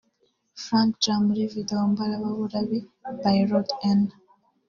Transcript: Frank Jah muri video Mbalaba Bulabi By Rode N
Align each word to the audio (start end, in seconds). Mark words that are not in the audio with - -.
Frank 0.63 0.91
Jah 1.03 1.19
muri 1.25 1.41
video 1.53 1.79
Mbalaba 1.91 2.29
Bulabi 2.37 2.79
By 3.21 3.37
Rode 3.49 3.75
N 3.97 4.01